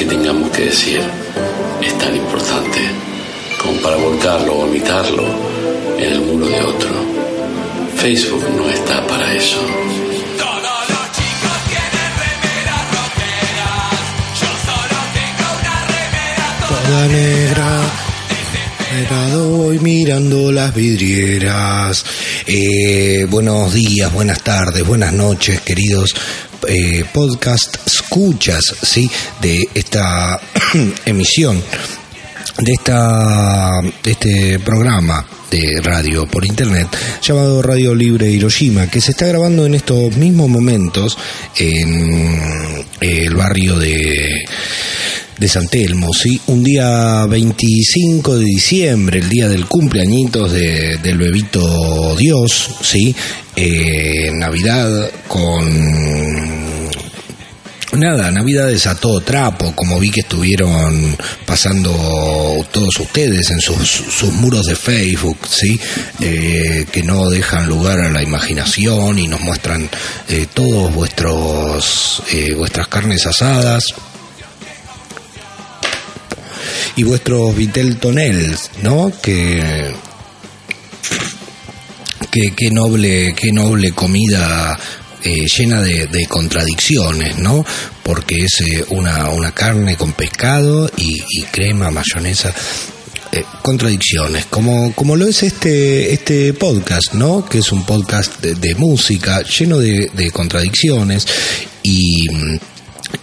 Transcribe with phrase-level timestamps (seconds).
[0.00, 1.02] que tengamos que decir
[1.82, 2.80] es tan importante
[3.62, 5.26] como para volcarlo o vomitarlo
[5.98, 6.90] en el muro de otro.
[7.96, 9.60] Facebook no está para eso.
[16.66, 17.80] Toda negra.
[18.94, 22.06] Negado voy mirando las vidrieras.
[22.46, 26.14] Eh, buenos días, buenas tardes, buenas noches, queridos
[26.68, 29.08] eh, podcast escuchas, sí,
[29.40, 30.40] de esta
[31.06, 31.62] emisión,
[32.58, 33.70] de esta,
[34.04, 36.88] este programa de radio por internet
[37.22, 41.16] llamado Radio Libre Hiroshima, que se está grabando en estos mismos momentos
[41.56, 44.44] en el barrio de
[45.38, 46.38] de San Telmo, ¿sí?
[46.48, 53.14] Un día 25 de diciembre, el día del cumpleañitos de, del bebito Dios, ¿sí?
[53.56, 56.59] Eh, Navidad con...
[57.92, 61.90] Nada, Navidad es a todo trapo, como vi que estuvieron pasando
[62.70, 65.78] todos ustedes en sus, sus muros de Facebook, ¿sí?
[66.20, 69.90] Eh, que no dejan lugar a la imaginación y nos muestran
[70.28, 73.86] eh, todos vuestros, eh, vuestras carnes asadas,
[76.94, 79.12] y vuestros Vitel Tonels, ¿no?
[79.20, 79.92] Que,
[82.30, 84.78] que, qué noble, qué noble comida
[85.22, 87.64] eh, llena de, de, contradicciones, ¿no?
[88.02, 92.52] Porque es eh, una, una carne con pescado y, y crema, mayonesa.
[93.32, 97.48] Eh, contradicciones, como, como lo es este, este podcast, ¿no?
[97.48, 101.26] Que es un podcast de, de música lleno de, de contradicciones
[101.84, 102.26] y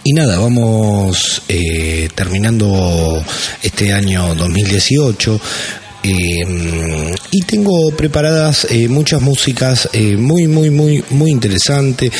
[0.04, 3.22] y nada, vamos eh, terminando
[3.62, 5.40] este año 2018.
[6.02, 12.12] Eh, y tengo preparadas eh, muchas músicas eh, muy muy muy muy interesantes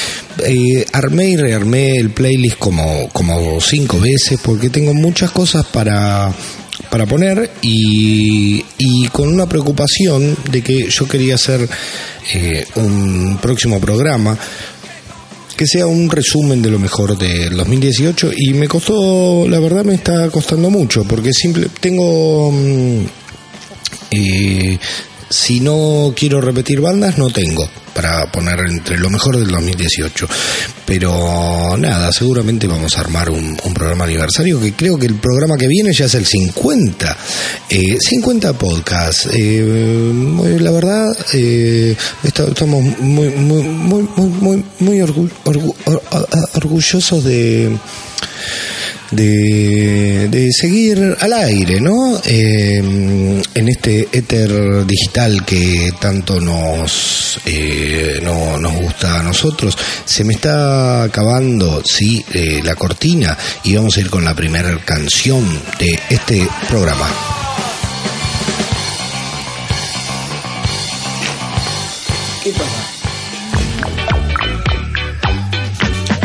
[0.44, 6.34] eh, armé y rearmé el playlist como como cinco veces porque tengo muchas cosas para
[6.90, 11.68] para poner y, y con una preocupación de que yo quería hacer
[12.34, 14.38] eh, un próximo programa
[15.56, 19.94] que sea un resumen de lo mejor del 2018 y me costó, la verdad me
[19.94, 22.52] está costando mucho porque simple tengo
[24.10, 24.78] eh,
[25.30, 30.26] si no quiero repetir bandas no tengo para poner entre lo mejor del 2018
[30.86, 35.68] pero nada seguramente vamos a armar un, programa aniversario que creo que el programa que
[35.68, 37.16] viene ya es el 50
[37.68, 39.28] eh, 50 podcasts.
[39.34, 41.94] Eh, la verdad eh,
[42.24, 45.74] estamos muy muy muy muy muy, muy orgu orgu
[46.54, 47.76] orgullosos de
[49.10, 52.20] de, de, seguir al aire, ¿no?
[52.24, 59.76] Eh, en este éter digital que tanto nos, eh, no, nos gusta a nosotros.
[60.04, 64.76] Se me está acabando, sí, eh, la cortina y vamos a ir con la primera
[64.84, 65.44] canción
[65.78, 67.08] de este programa.
[72.42, 72.98] ¿Qué pasa?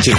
[0.02, 0.12] Sí.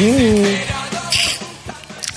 [0.00, 0.78] Negra.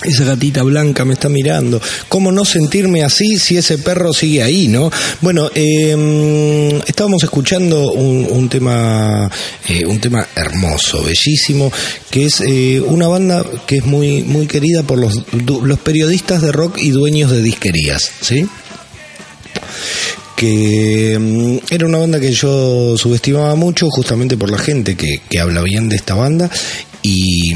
[0.04, 1.80] Esa gatita blanca me está mirando.
[2.10, 4.89] ¿Cómo no sentirme así si ese perro sigue ahí, no?
[5.22, 9.30] Bueno, eh, estábamos escuchando un, un tema,
[9.69, 11.72] eh, un tema hermoso, bellísimo,
[12.10, 16.51] que es eh, una banda que es muy, muy querida por los, los periodistas de
[16.51, 18.48] rock y dueños de disquerías, ¿sí?
[20.36, 25.39] que mm, era una banda que yo subestimaba mucho justamente por la gente que, que
[25.39, 26.50] habla bien de esta banda
[27.03, 27.53] y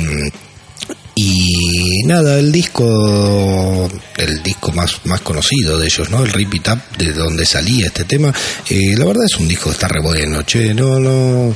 [1.18, 6.24] y nada, el disco, el disco más, más conocido de ellos, ¿no?
[6.24, 8.34] El Rip It Up, de donde salía este tema,
[8.70, 11.56] eh, la verdad es un disco que está re bueno, che, no, no,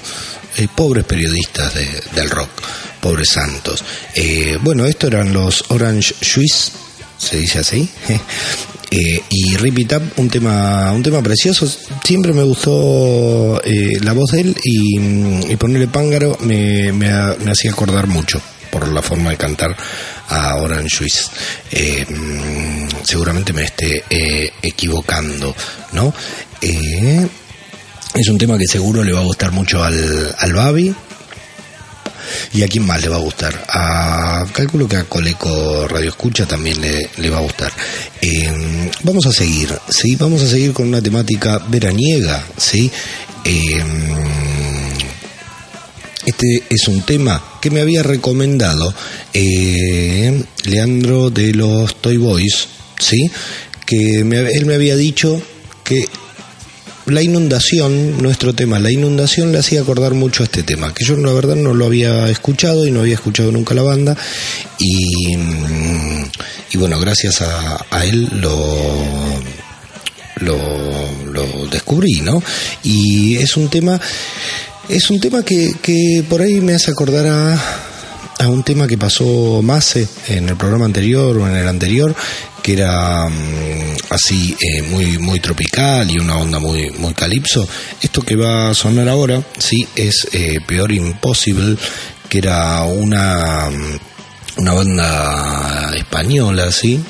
[0.55, 2.49] eh, pobres periodistas de- del rock,
[3.01, 3.83] pobres santos.
[4.15, 6.71] Eh, bueno, esto eran los Orange Juice,
[7.17, 7.89] se dice así.
[8.91, 11.67] Eh, y Rip It Up, un tema, un tema precioso.
[12.03, 17.09] Siempre me gustó eh, la voz de él y, ponerle pángaro me, me,
[17.43, 18.41] me hacía acordar mucho
[18.71, 19.75] por la forma de cantar
[20.29, 21.23] a Orange Juice.
[21.71, 25.55] Eh, mm, seguramente me esté eh, equivocando,
[25.93, 26.13] ¿no?
[26.61, 27.27] Eh,
[28.13, 30.95] es un tema que seguro le va a gustar mucho al, al Babi.
[32.53, 33.65] ¿Y a quién más le va a gustar?
[33.69, 37.71] A, calculo que a Coleco Radio Escucha también le, le va a gustar.
[38.21, 40.15] Eh, vamos a seguir, ¿sí?
[40.15, 42.91] Vamos a seguir con una temática veraniega, ¿sí?
[43.45, 43.83] Eh,
[46.25, 48.93] este es un tema que me había recomendado
[49.33, 52.67] eh, Leandro de los Toy Boys,
[52.99, 53.29] ¿sí?
[53.85, 55.41] Que me- él me había dicho
[55.83, 56.05] que
[57.11, 61.15] la inundación, nuestro tema, la inundación le hacía acordar mucho a este tema, que yo
[61.15, 64.17] la verdad no lo había escuchado y no había escuchado nunca la banda
[64.77, 65.35] y,
[66.71, 69.41] y bueno, gracias a, a él lo,
[70.41, 70.57] lo,
[71.25, 72.41] lo descubrí, ¿no?
[72.83, 73.99] Y es un tema,
[74.87, 77.89] es un tema que, que por ahí me hace acordar a,
[78.39, 82.15] a un tema que pasó Mase en el programa anterior o en el anterior,
[82.63, 87.67] que era mm, así eh, muy muy tropical y una onda muy muy calipso.
[88.01, 91.77] Esto que va a sonar ahora, sí, es eh, Peor Impossible,
[92.29, 93.99] que era una mm,
[94.61, 97.03] una banda española, sí,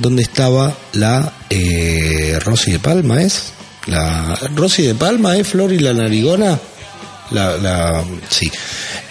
[0.00, 3.52] donde estaba la eh, Rosy de Palma, ¿es?
[3.86, 6.58] La Rosy de Palma, ¿es Flor y la Narigona?
[7.30, 8.50] La, la, sí,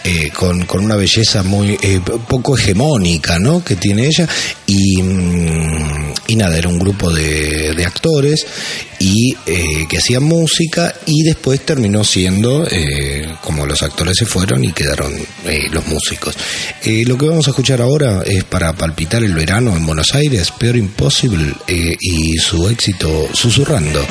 [0.03, 3.63] eh, con, con una belleza muy eh, poco hegemónica, ¿no?
[3.63, 4.27] Que tiene ella
[4.65, 8.45] y, mm, y nada, era un grupo de, de actores
[8.99, 14.63] y eh, que hacían música y después terminó siendo eh, como los actores se fueron
[14.63, 15.13] y quedaron
[15.45, 16.35] eh, los músicos.
[16.83, 20.51] Eh, lo que vamos a escuchar ahora es para palpitar el verano en Buenos Aires,
[20.51, 24.05] Peor Impossible y su éxito susurrando.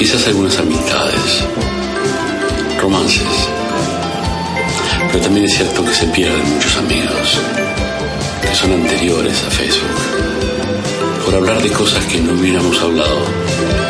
[0.00, 1.44] Quizás algunas amistades,
[2.80, 3.48] romances.
[5.12, 7.38] Pero también es cierto que se pierden muchos amigos
[8.40, 10.00] que son anteriores a Facebook
[11.22, 13.89] por hablar de cosas que no hubiéramos hablado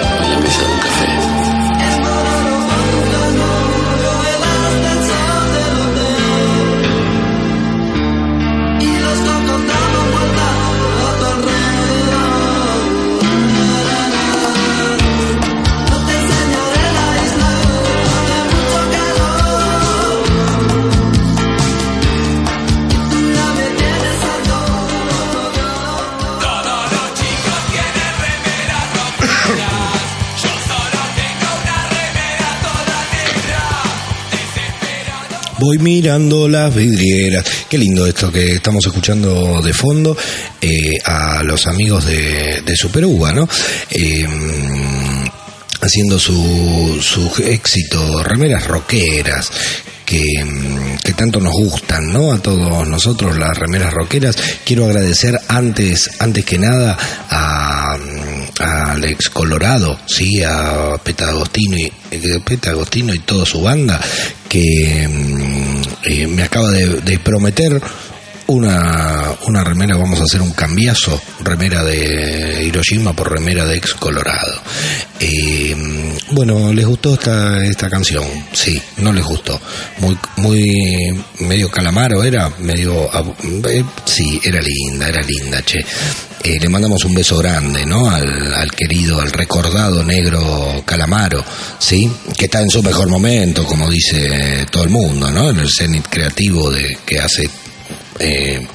[35.71, 37.45] Voy mirando las vidrieras.
[37.69, 40.17] Qué lindo esto que estamos escuchando de fondo
[40.61, 43.49] eh, a los amigos de, de Super Uva, ¿no?
[43.89, 44.27] Eh,
[45.81, 49.53] haciendo su, su éxito, remeras rockeras.
[50.05, 52.33] Que, mm, que tanto nos gustan, ¿no?
[52.33, 54.37] A todos nosotros las remeras rockeras.
[54.65, 56.99] Quiero agradecer antes, antes que nada
[57.31, 57.97] a,
[58.59, 64.01] al ex Colorado, sí, a Peta Agostino y eh, Peta Agostino y toda su banda
[64.51, 65.50] que mm,
[66.05, 67.81] eh, me acaba de, de prometer
[68.51, 73.95] una, una remera, vamos a hacer un cambiazo, remera de Hiroshima por remera de ex
[73.95, 74.61] Colorado.
[75.21, 75.77] Eh,
[76.33, 78.25] bueno, ¿les gustó esta, esta canción?
[78.53, 79.61] Sí, no les gustó.
[79.99, 83.09] Muy, muy, medio calamaro era, medio,
[83.69, 85.79] eh, sí, era linda, era linda, che.
[86.43, 88.11] Eh, le mandamos un beso grande, ¿no?
[88.11, 91.45] Al, al querido, al recordado negro Calamaro,
[91.79, 92.11] ¿sí?
[92.35, 95.51] Que está en su mejor momento, como dice todo el mundo, ¿no?
[95.51, 97.49] En el cenit creativo de que hace
[98.21, 98.67] eh,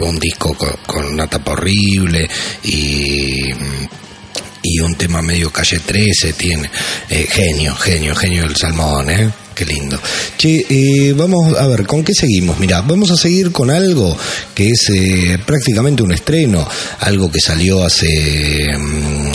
[0.00, 0.54] un disco
[0.86, 2.28] con, una tapa horrible
[2.64, 3.44] y
[4.62, 6.70] y un tema medio calle 13 tiene
[7.08, 9.30] Eh, genio, genio, genio del salmón, ¿eh?
[9.54, 10.00] Qué lindo.
[10.38, 12.58] Che, eh, vamos a ver, ¿con qué seguimos?
[12.58, 14.16] Mira, vamos a seguir con algo
[14.54, 16.66] que es eh, prácticamente un estreno,
[17.00, 19.32] algo que salió hace mm,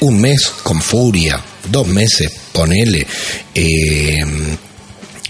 [0.00, 3.06] un mes con furia, dos meses, ponele.
[3.54, 4.14] Eh,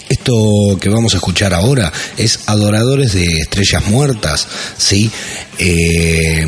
[0.09, 4.47] esto que vamos a escuchar ahora es Adoradores de Estrellas Muertas,
[4.77, 5.11] ¿sí?
[5.59, 6.47] Eh,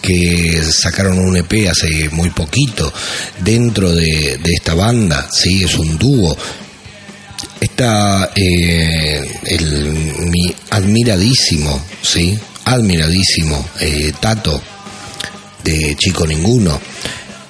[0.00, 2.92] que sacaron un EP hace muy poquito
[3.40, 5.64] dentro de, esta banda, ¿sí?
[5.64, 6.36] Es un dúo.
[7.60, 9.92] Está eh, el,
[10.30, 12.38] mi admiradísimo, ¿sí?
[12.64, 14.62] Admiradísimo eh, Tato
[15.62, 16.80] de Chico Ninguno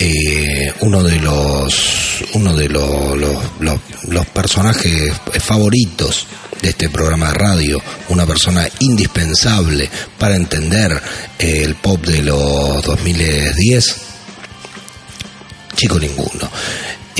[0.00, 6.26] eh, uno de los uno de los, los, los- personajes favoritos
[6.62, 9.88] de este programa de radio, una persona indispensable
[10.18, 10.92] para entender
[11.38, 13.96] eh, el pop de los 2010,
[15.76, 16.50] Chico Ninguno.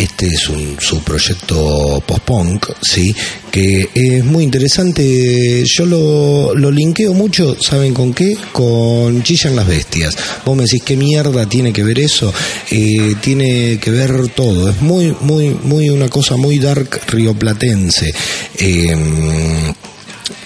[0.00, 3.14] Este es un, su proyecto post-punk, ¿sí?
[3.50, 5.62] que es muy interesante.
[5.66, 8.35] Yo lo, lo linkeo mucho, ¿saben con qué?
[8.50, 10.16] Con Chillan las Bestias.
[10.47, 12.33] Vos me decís, ¿qué mierda tiene que ver eso?
[12.71, 14.71] Eh, tiene que ver todo.
[14.71, 18.14] Es muy, muy, muy una cosa muy dark rioplatense.
[18.59, 19.75] Eh,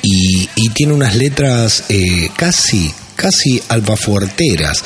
[0.03, 4.83] y, y tiene unas letras eh, casi casi albafuerteras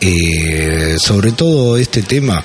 [0.00, 2.42] eh, sobre todo este tema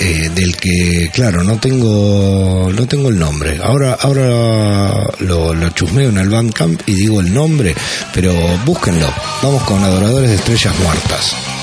[0.00, 3.58] eh, del que claro no tengo no tengo el nombre.
[3.62, 7.74] Ahora ahora lo, lo chusmeo en el Bandcamp y digo el nombre
[8.14, 8.32] pero
[8.64, 9.06] búsquenlo.
[9.42, 11.59] Vamos con adoradores de estrellas muertas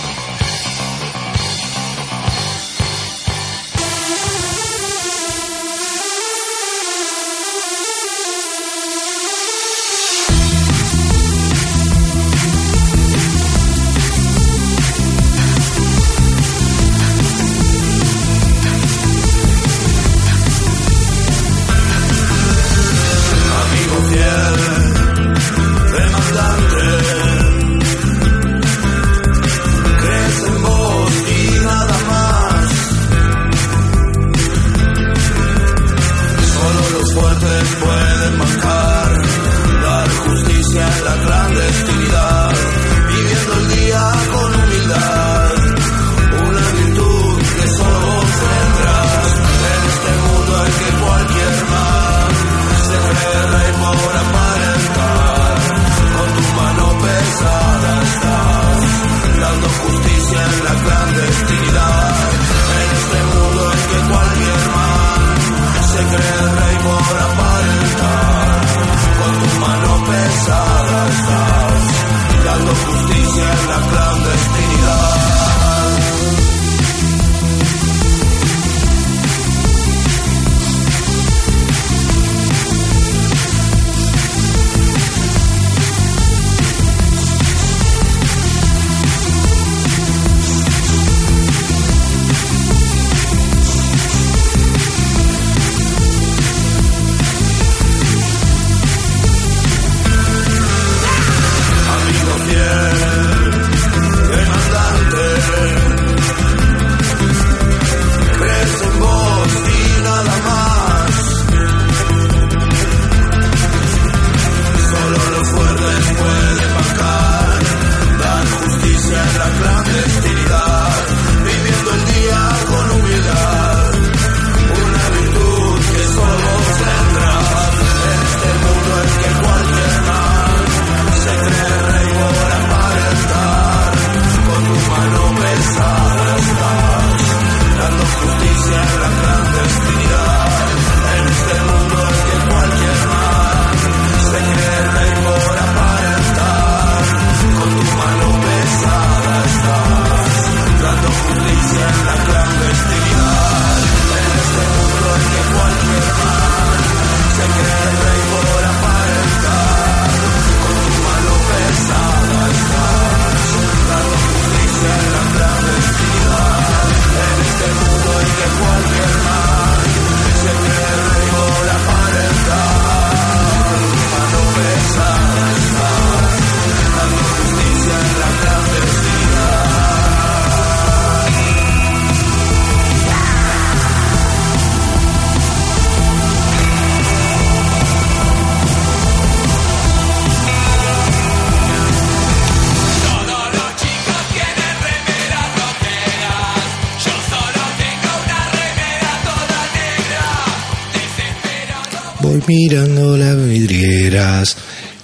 [202.48, 204.57] mirando las vidrieras.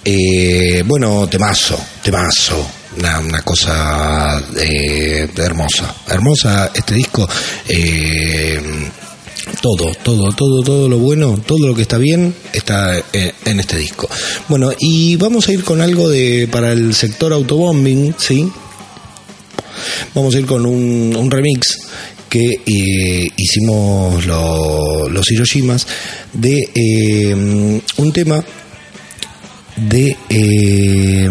[0.04, 2.66] Eh, bueno, temazo, temazo.
[2.96, 7.28] Una, cosa eh, hermosa, hermosa este disco.
[7.68, 8.60] Eh,
[9.60, 13.76] todo, todo, todo, todo lo bueno, todo lo que está bien está eh, en este
[13.76, 14.08] disco.
[14.48, 18.48] Bueno, y vamos a ir con algo de para el sector autobombing, ¿sí?
[20.14, 21.84] Vamos a ir con un, un remix
[22.34, 25.86] que eh, hicimos lo- los Hiroshimas
[26.32, 27.32] de eh,
[27.98, 28.42] un tema
[29.76, 31.30] de eh,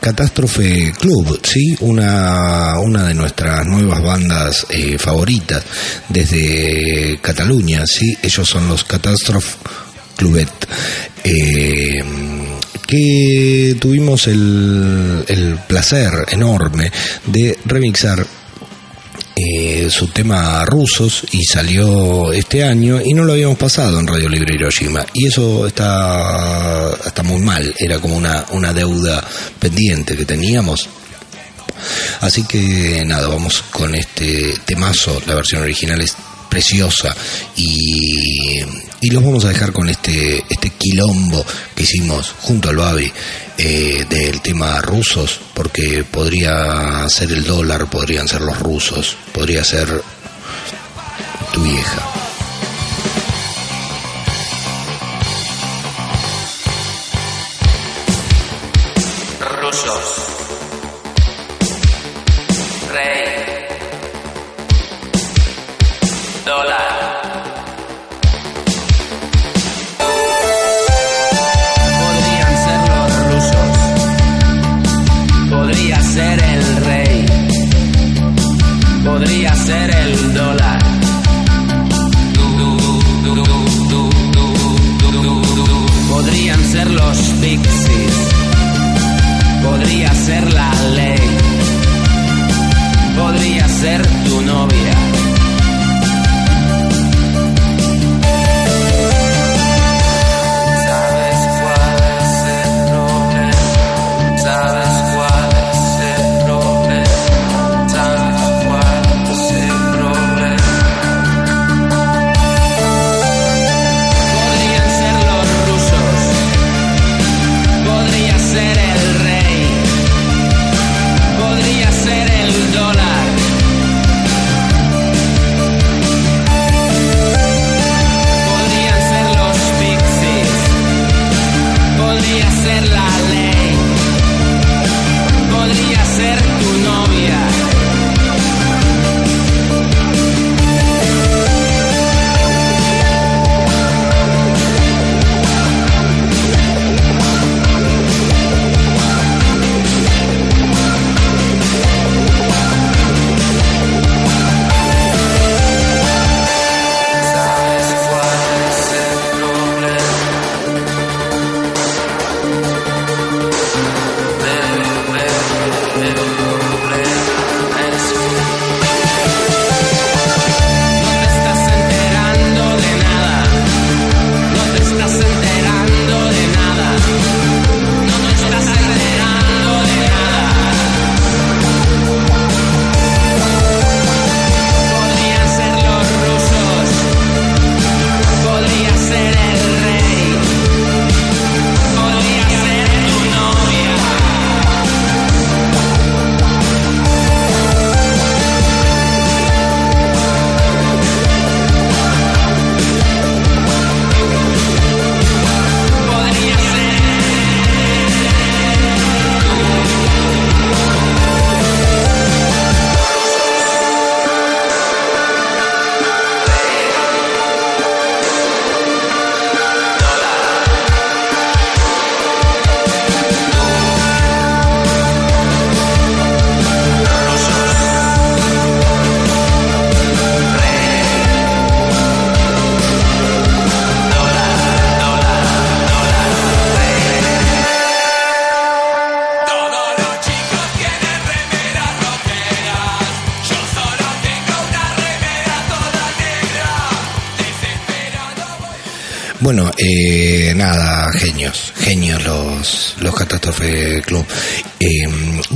[0.00, 4.66] Catástrofe Club, sí, una, una de nuestras nuevas bandas
[4.98, 5.64] favoritas
[6.08, 9.56] desde Cataluña, sí, ellos son los Catástrofe
[10.16, 10.48] Clubet,
[12.86, 16.90] que tuvimos el, el placer enorme
[17.26, 18.24] de remixar
[19.34, 24.28] eh, su tema rusos y salió este año y no lo habíamos pasado en Radio
[24.28, 25.04] Libre Hiroshima.
[25.14, 29.24] Y eso está, está muy mal, era como una, una deuda
[29.58, 30.88] pendiente que teníamos.
[32.20, 36.14] Así que nada, vamos con este temazo, la versión original es
[36.48, 37.16] preciosa
[37.56, 38.60] y,
[39.02, 43.12] y los vamos a dejar con este, este quilombo que hicimos junto al Babi
[43.58, 50.02] eh, del tema rusos, porque podría ser el dólar, podrían ser los rusos, podría ser
[51.52, 52.21] tu vieja.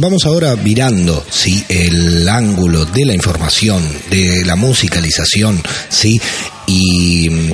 [0.07, 6.21] Vamos ahora virando, sí, el ángulo de la información, de la musicalización, sí,
[6.69, 7.53] y mm,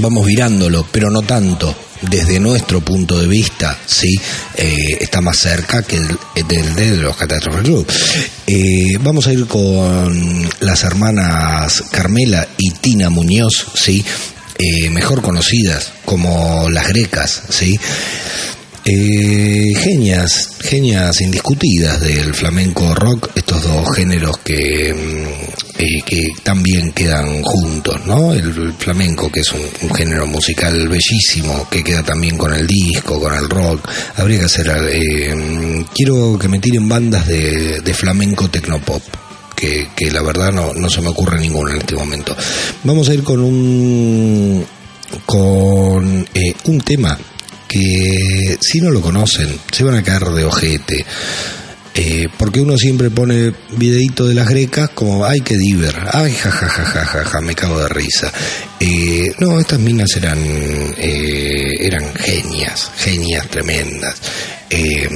[0.00, 1.72] vamos virándolo, pero no tanto.
[2.02, 4.12] Desde nuestro punto de vista, sí,
[4.56, 7.86] eh, está más cerca que el del de los Catástrofe Club.
[8.48, 14.04] Eh, vamos a ir con las hermanas Carmela y Tina Muñoz, sí,
[14.58, 17.78] eh, mejor conocidas como las grecas, sí.
[18.86, 26.92] Eh, genias, genias indiscutidas del flamenco rock, estos dos géneros que, mm, eh, que también
[26.92, 28.34] quedan juntos, ¿no?
[28.34, 29.62] El flamenco, que es un,
[29.94, 33.88] género musical bellísimo, que queda también con el disco, con el rock.
[34.16, 34.68] Habría que hacer.
[34.92, 39.02] eh, mm, quiero que me tiren bandas de, de flamenco tecnopop.
[39.56, 42.36] Que, que la verdad no, no se me ocurre ninguna en este momento.
[42.82, 44.66] Vamos a ir con un
[45.24, 47.16] con eh, un tema
[47.74, 51.04] que si no lo conocen se van a caer de ojete.
[51.96, 56.50] Eh, porque uno siempre pone videito de las grecas como, ay, qué diver, ay, ja,
[56.50, 58.32] ja, ja, ja, ja, ja, me cago de risa.
[58.80, 60.38] Eh, no, estas minas eran,
[60.98, 64.20] eh, eran genias, genias tremendas.
[64.70, 65.08] Eh,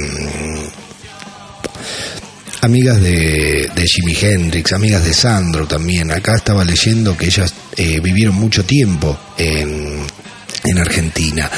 [2.61, 6.11] amigas de, de Jimi Hendrix, amigas de Sandro también.
[6.11, 9.99] Acá estaba leyendo que ellas eh, vivieron mucho tiempo en,
[10.63, 11.51] en Argentina.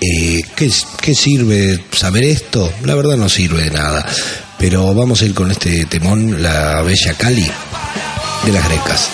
[0.00, 2.72] Eh, ¿qué, ¿Qué sirve saber esto?
[2.84, 4.06] La verdad no sirve de nada.
[4.58, 7.50] Pero vamos a ir con este temón, la bella Cali
[8.44, 9.10] de las grecas.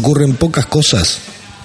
[0.00, 1.18] Ocurren pocas cosas,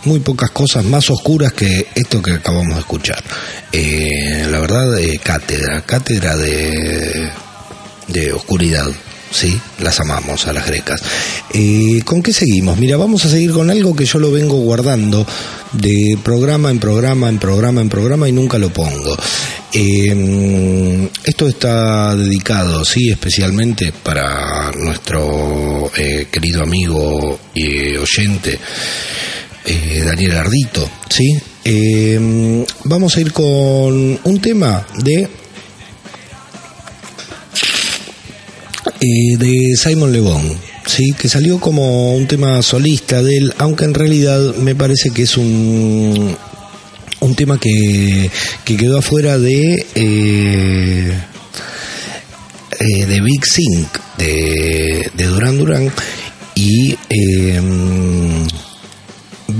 [0.04, 3.24] muy pocas cosas más oscuras que esto que acabamos de escuchar.
[3.72, 7.30] Eh, la verdad, eh, cátedra, cátedra de,
[8.08, 8.88] de oscuridad.
[9.32, 11.02] Sí, las amamos a las grecas.
[11.54, 12.78] Eh, ¿Con qué seguimos?
[12.78, 15.26] Mira, vamos a seguir con algo que yo lo vengo guardando
[15.74, 19.18] de programa en programa, en programa, en programa y nunca lo pongo.
[19.78, 28.58] Eh, esto está dedicado, sí, especialmente para nuestro eh, querido amigo y oyente
[29.66, 31.38] eh, Daniel Ardito, sí.
[31.66, 35.28] Eh, vamos a ir con un tema de
[39.02, 40.42] eh, de Simon Le Bon,
[40.86, 45.24] sí, que salió como un tema solista de él, aunque en realidad me parece que
[45.24, 46.38] es un
[47.26, 48.30] un tema que,
[48.64, 51.14] que quedó afuera de eh,
[52.80, 55.92] eh, de Big Sync de, de Duran Duran
[56.56, 57.62] y eh,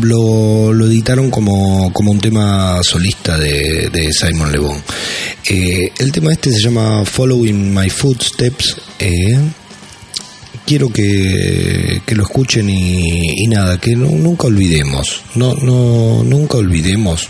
[0.02, 4.82] lo, lo editaron como, como un tema solista de, Simon Le Bon.
[5.50, 8.78] Eh, el tema este se llama Following My Footsteps.
[9.00, 9.38] eh,
[10.66, 16.58] quiero que, que lo escuchen y, y nada, que no- nunca olvidemos, no, no, nunca
[16.58, 17.30] olvidemos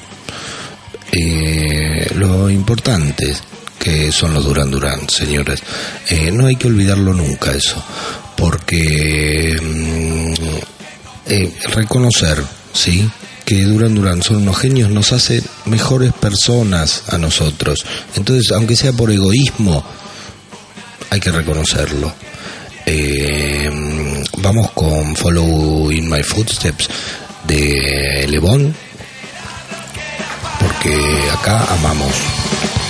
[1.19, 3.33] eh, lo importante
[3.79, 5.61] que son los Duran Duran, señores.
[6.09, 7.83] Eh, no hay que olvidarlo nunca eso,
[8.35, 10.33] porque mm,
[11.27, 12.41] eh, reconocer,
[12.73, 13.09] ¿sí?
[13.45, 17.85] que Duran Duran son unos genios nos hace mejores personas a nosotros.
[18.15, 19.85] Entonces, aunque sea por egoísmo,
[21.11, 22.11] hay que reconocerlo.
[22.87, 23.69] Eh,
[24.37, 26.89] vamos con Follow in My Footsteps
[27.47, 28.75] de Le Bon,
[30.59, 32.84] porque acá amamos.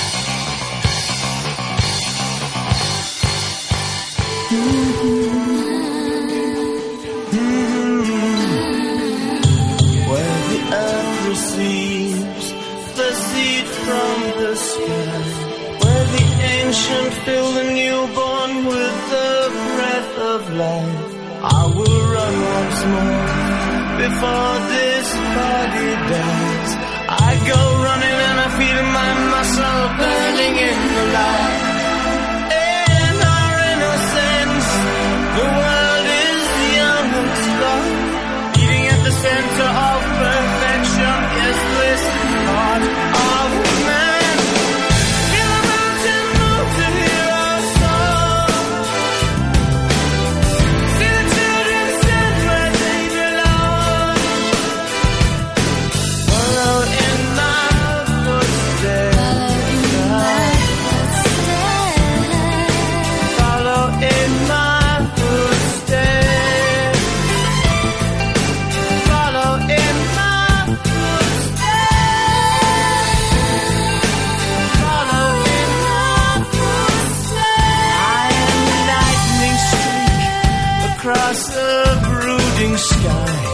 [83.06, 83.46] Sky.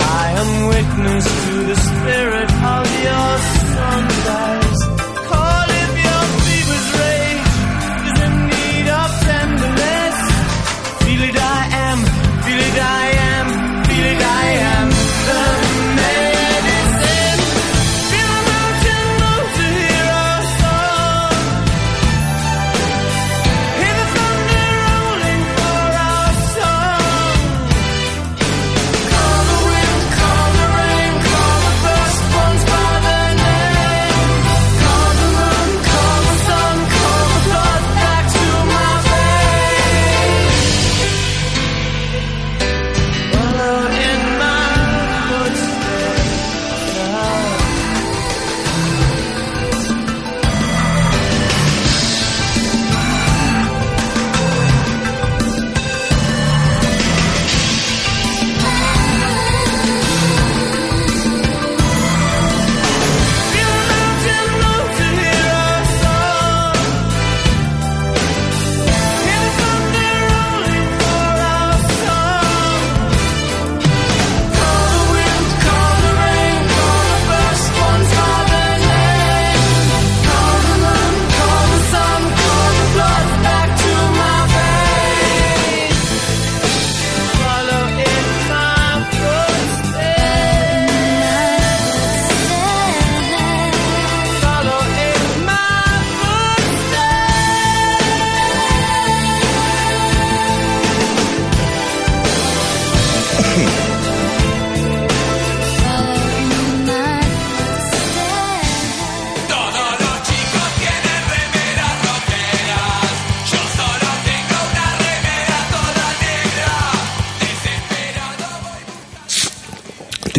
[0.00, 3.30] I am witness to the spirit of your
[3.74, 4.67] sunrise.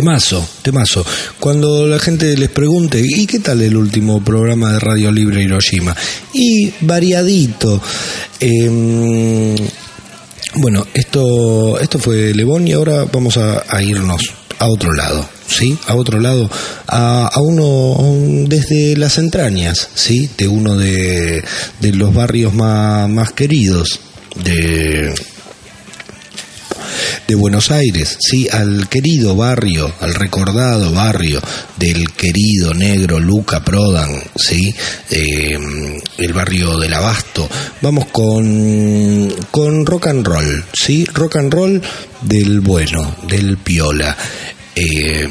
[0.03, 1.05] Temazo, temazo.
[1.41, 5.93] Cuando la gente les pregunte, ¿y qué tal el último programa de Radio Libre Hiroshima?
[6.33, 7.81] Y variadito.
[8.39, 9.55] Eh,
[10.55, 14.21] bueno, esto, esto fue Lebón y ahora vamos a, irnos
[14.59, 15.77] a otro lado, ¿sí?
[15.87, 16.49] A otro lado,
[16.87, 20.29] a, uno a un- desde las entrañas, ¿sí?
[20.37, 21.43] De uno de,
[21.81, 23.99] los barrios más queridos
[24.45, 25.13] de,
[27.27, 31.41] de Buenos Aires, sí, al querido barrio, al recordado barrio
[31.77, 34.73] del querido negro Luca Prodan, sí,
[35.09, 35.57] eh,
[36.17, 37.49] el barrio del Abasto.
[37.81, 41.81] Vamos con, con rock and roll, sí, rock and roll
[42.21, 44.15] del bueno, del piola.
[44.75, 45.27] Eh,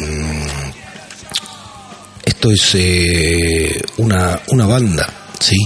[2.24, 5.56] esto es eh, una, una banda, ¿sí?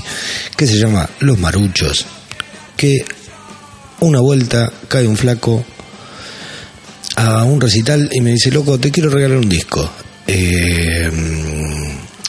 [0.56, 2.06] Que se llama Los Maruchos.
[2.76, 3.04] Que
[4.00, 5.64] una vuelta cae un flaco
[7.16, 9.88] a un recital y me dice, loco, te quiero regalar un disco.
[10.26, 11.10] Eh,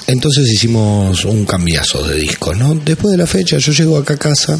[0.07, 2.75] entonces hicimos un cambiazo de discos, ¿no?
[2.75, 4.59] Después de la fecha yo llego acá a casa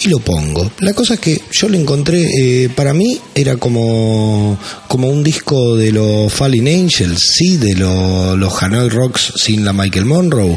[0.00, 0.70] y lo pongo.
[0.80, 5.76] La cosa es que yo lo encontré, eh, para mí era como, como un disco
[5.76, 10.56] de los Fallen Angels, sí, de lo- los Hanoi Rocks sin la Michael Monroe.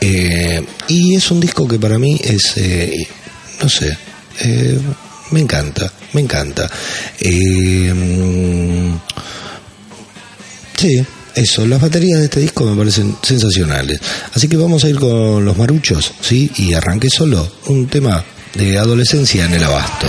[0.00, 3.06] Eh, y es un disco que para mí es, eh,
[3.60, 3.98] no sé,
[4.42, 4.78] eh,
[5.30, 6.70] me encanta, me encanta.
[7.20, 8.98] Eh, mm,
[10.76, 11.04] sí,
[11.34, 14.00] eso, las baterías de este disco me parecen sensacionales.
[14.34, 16.50] Así que vamos a ir con los maruchos, ¿sí?
[16.56, 18.24] Y arranqué solo un tema
[18.54, 20.08] de adolescencia en el abasto.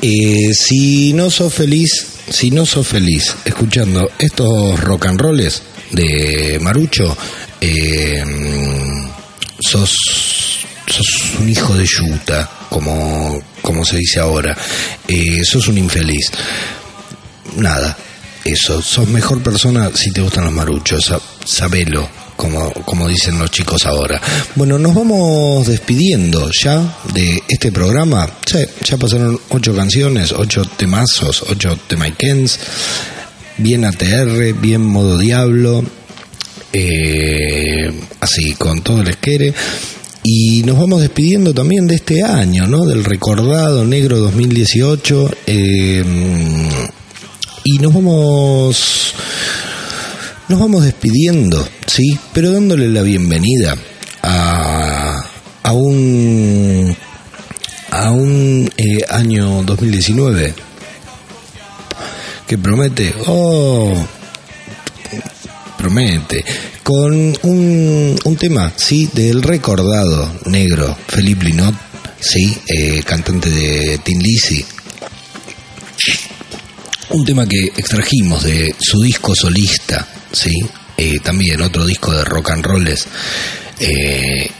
[0.00, 6.58] Eh, si no sos feliz, si no sos feliz escuchando estos rock and rolls de
[6.60, 7.16] Marucho,
[7.60, 8.22] eh,
[9.60, 9.92] sos,
[11.40, 14.56] un hijo de yuta, como, como se dice ahora.
[15.08, 16.30] Eh, sos un infeliz.
[17.56, 17.96] Nada,
[18.44, 18.80] eso.
[18.82, 21.04] Sos mejor persona si te gustan los maruchos.
[21.06, 22.08] sa- Sabelo,
[22.38, 24.22] como, como dicen los chicos ahora.
[24.54, 28.30] Bueno, nos vamos despidiendo ya de este programa.
[28.46, 32.60] Sí, ya pasaron ocho canciones, ocho temazos, ocho temaikens.
[33.58, 35.84] Bien ATR, bien modo diablo.
[36.72, 39.52] eh, así, con todo el esquere.
[40.22, 42.86] Y nos vamos despidiendo también de este año, ¿no?
[42.86, 45.30] Del recordado negro 2018.
[45.46, 46.04] eh,
[47.64, 49.14] y nos vamos
[50.48, 51.68] nos vamos despidiendo,
[51.98, 53.74] sí, pero dándole la bienvenida
[54.22, 55.20] a,
[55.64, 56.96] a un
[57.90, 60.54] a un eh, año 2019
[62.46, 63.92] que promete, oh,
[65.76, 66.44] promete,
[66.84, 71.74] con un, un tema, sí, del recordado negro Felipe Linot,
[72.20, 74.64] sí, eh, cantante de Tin Lizzy.
[77.10, 80.52] Un tema que extrajimos de su disco solista, sí,
[80.98, 83.06] eh, también otro disco de rock and rolls
[83.80, 84.50] eh,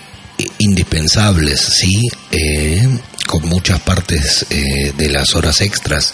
[0.58, 2.86] indispensables, sí, eh,
[3.26, 6.12] con muchas partes eh, de las horas extras.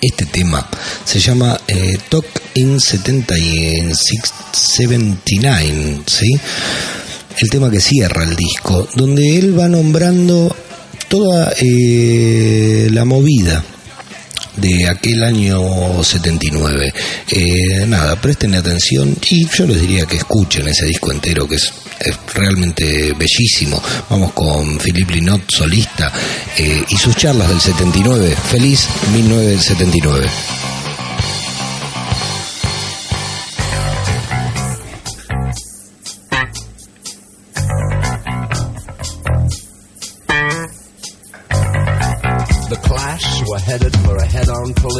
[0.00, 0.64] Este tema
[1.04, 1.58] se llama
[2.08, 2.24] Talk
[2.54, 6.38] in 70 y en 79, ¿sí?
[7.38, 10.54] El tema que cierra el disco, donde él va nombrando
[11.08, 13.64] toda eh, la movida
[14.56, 16.92] de aquel año 79.
[17.30, 21.72] Eh, nada, presten atención y yo les diría que escuchen ese disco entero que es,
[22.34, 23.82] realmente bellísimo.
[24.10, 26.12] Vamos con Philippe Linot, solista,
[26.58, 28.36] eh, y sus charlas del 79.
[28.50, 30.26] Feliz 1979.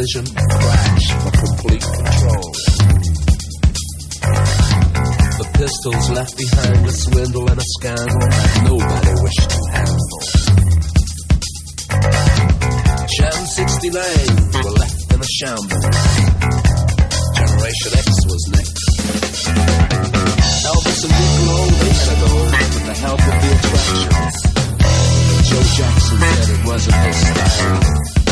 [0.06, 2.46] Collision, crash for complete control.
[5.36, 8.28] The pistols left behind a swindle and a scandal
[8.62, 10.20] nobody wished to handle.
[13.16, 15.96] Sham 60 lanes were left in a shambles.
[17.36, 18.86] Generation X was next.
[20.66, 24.36] Elvis and Niccolo, they had to go with the help of the attractions.
[25.48, 28.25] Joe Jackson said it wasn't his style.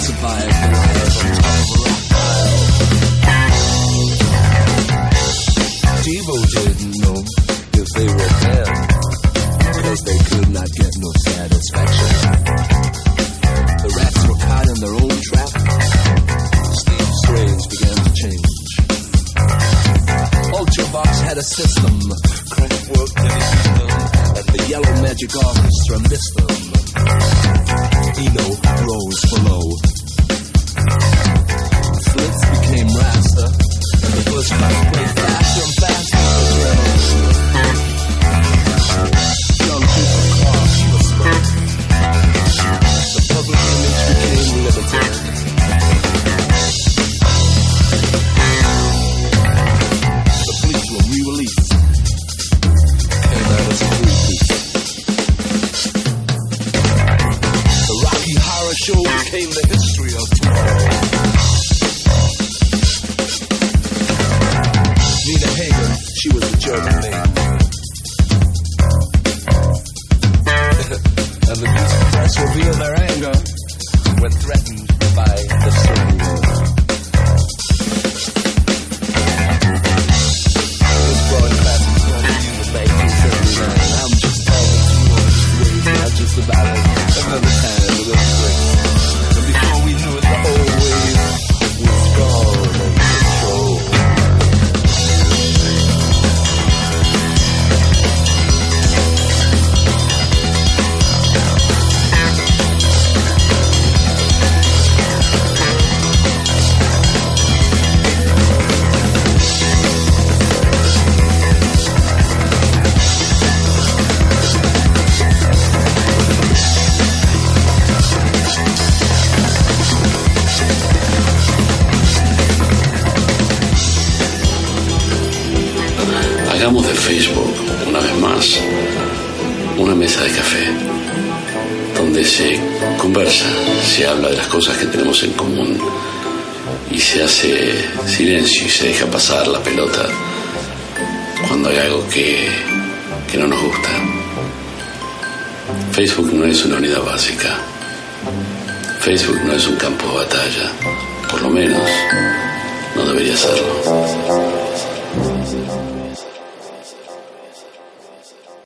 [0.00, 0.48] Rock pile.
[6.02, 7.09] Devo didn't know